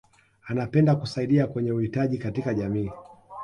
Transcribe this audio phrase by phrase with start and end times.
[0.45, 2.91] anapenda kusaidia wenye uhitaji katika jamii